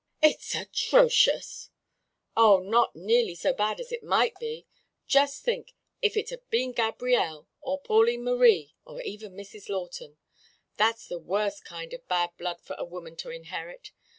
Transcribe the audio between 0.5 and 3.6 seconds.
atrocious!" "Oh, not nearly so